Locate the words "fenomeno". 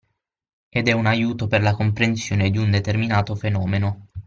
3.35-4.07